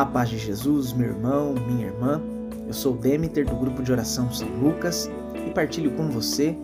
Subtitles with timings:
[0.00, 2.22] A paz de Jesus, meu irmão, minha irmã.
[2.66, 5.10] Eu sou Demeter do grupo de oração São Lucas
[5.46, 6.56] e partilho com você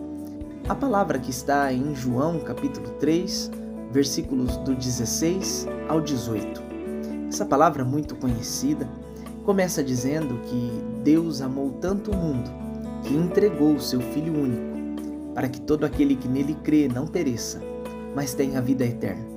[0.67, 3.51] a palavra que está em João, capítulo 3,
[3.91, 6.63] versículos do 16 ao 18.
[7.29, 8.89] Essa palavra muito conhecida
[9.45, 10.71] começa dizendo que
[11.03, 12.49] Deus amou tanto o mundo
[13.03, 15.03] que entregou o seu Filho único,
[15.35, 17.61] para que todo aquele que nele crê não pereça,
[18.15, 19.27] mas tenha vida eterna.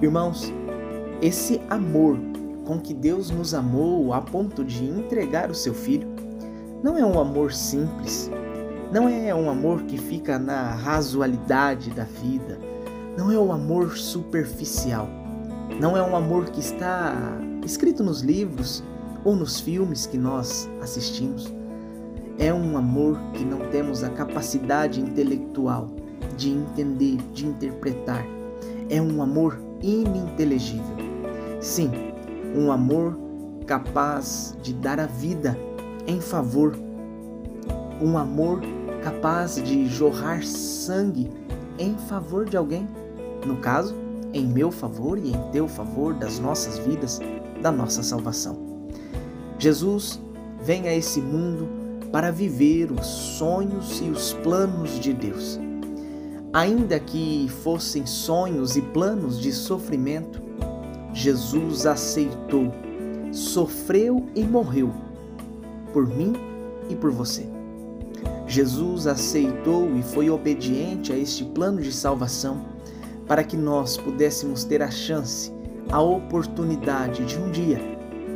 [0.00, 0.52] Irmãos,
[1.20, 2.29] esse amor
[2.70, 6.06] com que Deus nos amou a ponto de entregar o seu filho,
[6.84, 8.30] não é um amor simples,
[8.92, 12.60] não é um amor que fica na razoalidade da vida,
[13.18, 15.08] não é um amor superficial,
[15.80, 17.12] não é um amor que está
[17.66, 18.84] escrito nos livros
[19.24, 21.52] ou nos filmes que nós assistimos.
[22.38, 25.90] É um amor que não temos a capacidade intelectual
[26.36, 28.24] de entender, de interpretar.
[28.88, 30.96] É um amor ininteligível.
[31.60, 32.09] Sim,
[32.54, 33.16] um amor
[33.66, 35.56] capaz de dar a vida
[36.06, 36.76] em favor,
[38.00, 38.60] um amor
[39.02, 41.30] capaz de jorrar sangue
[41.78, 42.88] em favor de alguém,
[43.46, 43.94] no caso,
[44.32, 47.20] em meu favor e em teu favor das nossas vidas,
[47.62, 48.58] da nossa salvação.
[49.58, 50.20] Jesus
[50.62, 51.68] vem a esse mundo
[52.12, 55.58] para viver os sonhos e os planos de Deus.
[56.52, 60.49] Ainda que fossem sonhos e planos de sofrimento,
[61.12, 62.72] Jesus aceitou,
[63.32, 64.92] sofreu e morreu
[65.92, 66.34] por mim
[66.88, 67.46] e por você.
[68.46, 72.64] Jesus aceitou e foi obediente a este plano de salvação
[73.26, 75.52] para que nós pudéssemos ter a chance,
[75.90, 77.78] a oportunidade de um dia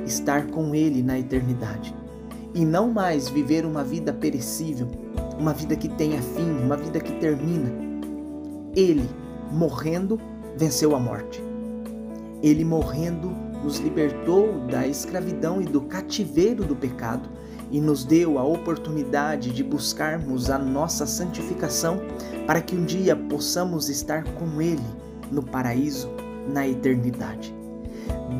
[0.06, 1.95] estar com Ele na eternidade
[2.55, 4.86] e não mais viver uma vida perecível,
[5.39, 7.73] uma vida que tenha fim, uma vida que termina.
[8.77, 9.08] Ele,
[9.51, 10.20] morrendo,
[10.57, 11.42] venceu a morte.
[12.45, 13.31] Ele morrendo
[13.65, 17.27] nos libertou da escravidão e do cativeiro do pecado
[17.71, 22.03] e nos deu a oportunidade de buscarmos a nossa santificação
[22.47, 24.85] para que um dia possamos estar com Ele
[25.33, 26.11] no paraíso,
[26.53, 27.55] na eternidade.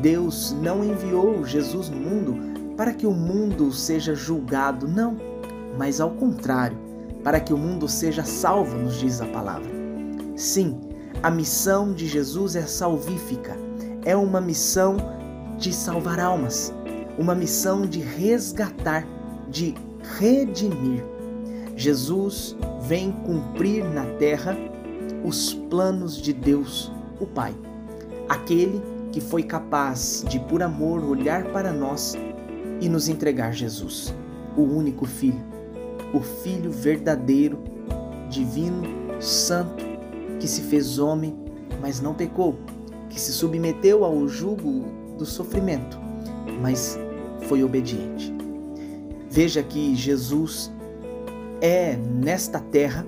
[0.03, 2.37] Deus não enviou Jesus no mundo
[2.77, 5.17] para que o mundo seja julgado, não,
[5.79, 6.77] mas ao contrário,
[7.23, 9.71] para que o mundo seja salvo, nos diz a palavra.
[10.35, 10.79] Sim,
[11.23, 13.65] a missão de Jesus é salvífica
[14.05, 14.97] é uma missão
[15.57, 16.73] de salvar almas,
[17.17, 19.05] uma missão de resgatar,
[19.49, 19.73] de
[20.19, 21.03] redimir.
[21.75, 24.55] Jesus vem cumprir na terra
[25.23, 27.53] os planos de Deus, o Pai,
[28.29, 32.15] aquele que foi capaz de, por amor, olhar para nós
[32.79, 34.13] e nos entregar Jesus,
[34.55, 35.43] o único Filho,
[36.13, 37.57] o Filho verdadeiro,
[38.29, 38.83] divino,
[39.19, 39.83] santo,
[40.39, 41.35] que se fez homem,
[41.81, 42.59] mas não pecou
[43.15, 44.83] que se submeteu ao jugo
[45.17, 45.97] do sofrimento,
[46.61, 46.99] mas
[47.47, 48.35] foi obediente.
[49.29, 50.69] Veja que Jesus
[51.61, 53.05] é, nesta terra,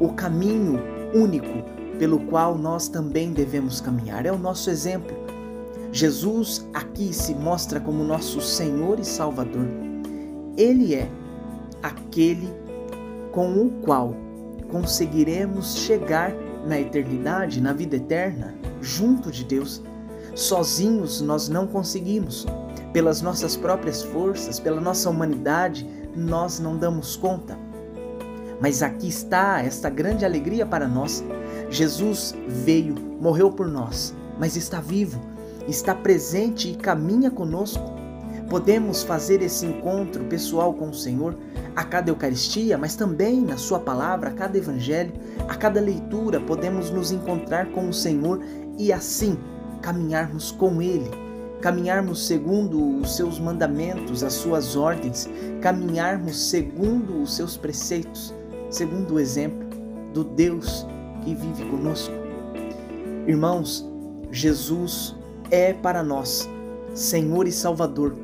[0.00, 0.80] o caminho
[1.14, 4.24] único pelo qual nós também devemos caminhar.
[4.24, 5.14] É o nosso exemplo.
[5.92, 9.66] Jesus aqui se mostra como nosso Senhor e Salvador.
[10.56, 11.10] Ele é
[11.82, 12.48] aquele
[13.30, 14.16] com o qual
[14.70, 16.32] conseguiremos chegar
[16.66, 19.82] na eternidade, na vida eterna, junto de Deus.
[20.34, 22.46] Sozinhos nós não conseguimos.
[22.92, 27.56] Pelas nossas próprias forças, pela nossa humanidade, nós não damos conta.
[28.60, 31.24] Mas aqui está esta grande alegria para nós.
[31.70, 35.20] Jesus veio, morreu por nós, mas está vivo,
[35.66, 37.82] está presente e caminha conosco.
[38.48, 41.34] Podemos fazer esse encontro pessoal com o Senhor
[41.74, 45.12] a cada Eucaristia, mas também na Sua palavra, a cada Evangelho,
[45.48, 48.40] a cada leitura, podemos nos encontrar com o Senhor
[48.78, 49.38] e assim
[49.80, 51.10] caminharmos com Ele,
[51.60, 55.28] caminharmos segundo os seus mandamentos, as suas ordens,
[55.60, 58.34] caminharmos segundo os seus preceitos,
[58.70, 59.68] segundo o exemplo
[60.12, 60.86] do Deus
[61.24, 62.14] que vive conosco.
[63.26, 63.88] Irmãos,
[64.30, 65.14] Jesus
[65.50, 66.48] é para nós
[66.94, 68.14] Senhor e Salvador,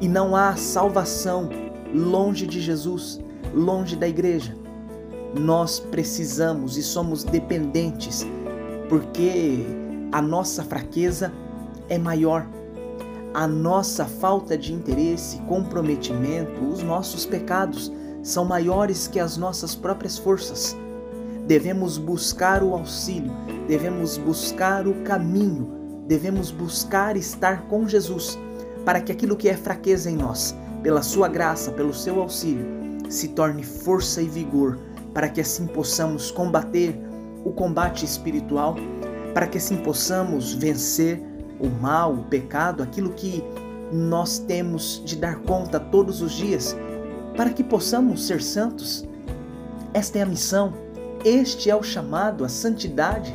[0.00, 1.48] e não há salvação
[1.92, 3.20] longe de Jesus,
[3.52, 4.54] longe da igreja.
[5.38, 8.26] Nós precisamos e somos dependentes,
[8.88, 9.66] porque
[10.14, 11.32] a nossa fraqueza
[11.88, 12.46] é maior.
[13.34, 17.90] A nossa falta de interesse, comprometimento, os nossos pecados
[18.22, 20.76] são maiores que as nossas próprias forças.
[21.48, 23.32] Devemos buscar o auxílio,
[23.66, 28.38] devemos buscar o caminho, devemos buscar estar com Jesus,
[28.84, 32.64] para que aquilo que é fraqueza em nós, pela sua graça, pelo seu auxílio,
[33.08, 34.78] se torne força e vigor,
[35.12, 36.96] para que assim possamos combater
[37.44, 38.76] o combate espiritual
[39.34, 41.20] para que assim possamos vencer
[41.60, 43.42] o mal, o pecado, aquilo que
[43.92, 46.76] nós temos de dar conta todos os dias,
[47.36, 49.04] para que possamos ser santos.
[49.92, 50.72] Esta é a missão,
[51.24, 53.34] este é o chamado à santidade.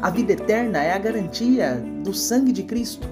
[0.00, 3.08] A vida eterna é a garantia do sangue de Cristo,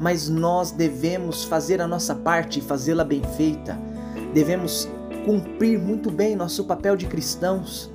[0.00, 3.78] mas nós devemos fazer a nossa parte e fazê-la bem feita.
[4.32, 4.88] Devemos
[5.24, 7.90] cumprir muito bem nosso papel de cristãos.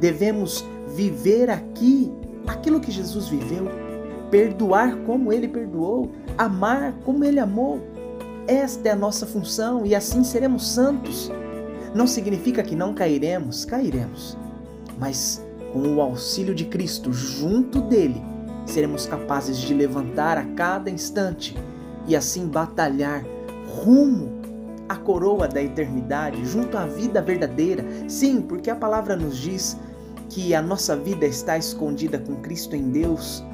[0.00, 0.64] Devemos
[0.96, 2.12] viver aqui
[2.46, 3.66] aquilo que Jesus viveu,
[4.30, 7.80] perdoar como ele perdoou, amar como ele amou.
[8.46, 11.30] Esta é a nossa função e assim seremos santos.
[11.94, 14.36] Não significa que não cairemos, cairemos,
[14.98, 18.22] mas com o auxílio de Cristo junto dele,
[18.66, 21.56] seremos capazes de levantar a cada instante
[22.06, 23.24] e assim batalhar
[23.66, 24.40] rumo
[24.88, 27.84] à coroa da eternidade, junto à vida verdadeira.
[28.08, 29.78] Sim, porque a palavra nos diz
[30.32, 33.44] que a nossa vida está escondida com Cristo em Deus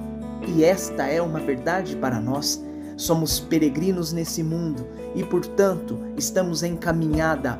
[0.46, 2.64] e esta é uma verdade para nós.
[2.96, 7.58] Somos peregrinos nesse mundo e, portanto, estamos encaminhada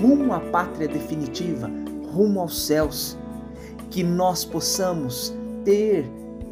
[0.00, 1.70] rumo à pátria definitiva,
[2.12, 3.16] rumo aos céus.
[3.88, 5.32] Que nós possamos
[5.64, 6.10] ter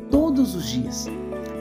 [0.08, 1.06] todos os dias,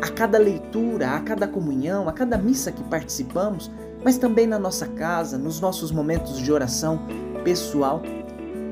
[0.04, 3.72] a cada leitura, a cada comunhão, a cada missa que participamos,
[4.04, 7.02] mas também na nossa casa, nos nossos momentos de oração
[7.44, 8.04] pessoal,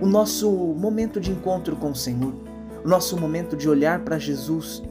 [0.01, 2.33] o nosso momento de encontro com o Senhor,
[2.83, 4.81] o nosso momento de olhar para Jesus,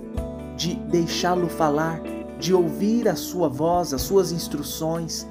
[0.56, 2.00] de deixá-lo falar,
[2.38, 5.26] de ouvir a sua voz, as suas instruções,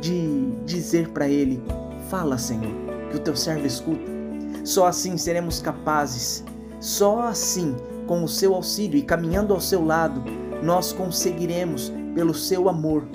[0.00, 1.62] de dizer para ele:
[2.10, 2.72] Fala, Senhor,
[3.10, 4.18] que o teu servo escuta.
[4.64, 6.44] Só assim seremos capazes,
[6.80, 7.76] só assim,
[8.08, 10.24] com o seu auxílio e caminhando ao seu lado,
[10.62, 13.06] nós conseguiremos, pelo seu amor,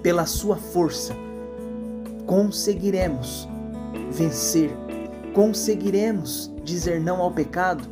[0.00, 1.12] pela sua força,
[2.24, 3.48] conseguiremos
[4.12, 4.70] vencer
[5.32, 7.84] conseguiremos dizer não ao pecado,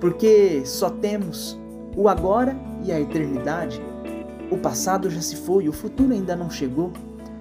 [0.00, 1.58] porque só temos
[1.96, 3.80] o agora e a eternidade.
[4.50, 6.92] O passado já se foi, o futuro ainda não chegou.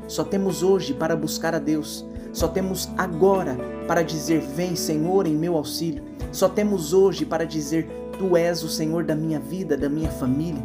[0.08, 2.06] Só temos hoje para buscar a Deus.
[2.32, 3.58] Só temos agora
[3.88, 6.04] para dizer: Vem, Senhor, em meu auxílio.
[6.32, 7.88] Só temos hoje para dizer:
[8.18, 10.64] Tu és o Senhor da minha vida, da minha família.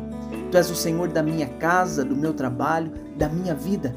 [0.50, 3.94] Tu és o Senhor da minha casa, do meu trabalho, da minha vida.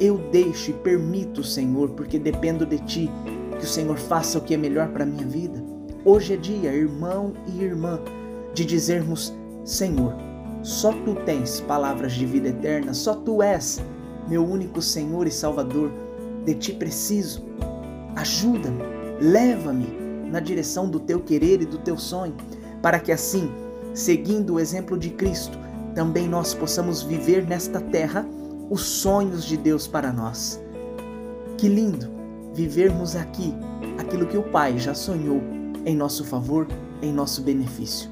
[0.00, 3.10] Eu deixo e permito, Senhor, porque dependo de Ti
[3.58, 5.62] que o Senhor faça o que é melhor para a minha vida.
[6.04, 8.00] Hoje é dia, irmão e irmã,
[8.54, 9.34] de dizermos:
[9.64, 10.14] Senhor,
[10.62, 13.80] só tu tens palavras de vida eterna, só tu és
[14.28, 15.90] meu único Senhor e Salvador.
[16.44, 17.44] De ti preciso.
[18.16, 18.82] Ajuda-me,
[19.20, 19.86] leva-me
[20.30, 22.34] na direção do teu querer e do teu sonho,
[22.80, 23.50] para que assim,
[23.94, 25.58] seguindo o exemplo de Cristo,
[25.94, 28.26] também nós possamos viver nesta terra
[28.70, 30.60] os sonhos de Deus para nós.
[31.56, 32.17] Que lindo!
[32.54, 33.54] Vivermos aqui
[33.98, 35.40] aquilo que o Pai já sonhou
[35.84, 36.66] em nosso favor,
[37.02, 38.10] em nosso benefício.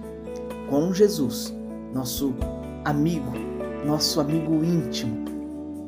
[0.68, 1.54] Com Jesus,
[1.92, 2.34] nosso
[2.84, 3.32] amigo,
[3.84, 5.24] nosso amigo íntimo,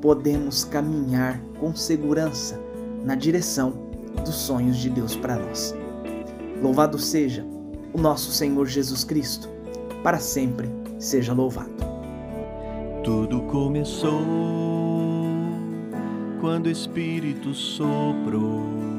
[0.00, 2.60] podemos caminhar com segurança
[3.04, 3.72] na direção
[4.24, 5.74] dos sonhos de Deus para nós.
[6.62, 7.44] Louvado seja
[7.92, 9.48] o nosso Senhor Jesus Cristo,
[10.02, 10.68] para sempre
[10.98, 11.70] seja louvado.
[13.02, 14.77] Tudo começou
[16.40, 18.97] quando o Espírito soprou